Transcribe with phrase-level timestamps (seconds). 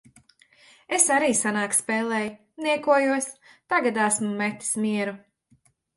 [0.97, 2.31] Es arī senāk spēlēju.
[2.69, 3.27] Niekojos.
[3.75, 5.15] Tagad esmu metis mieru.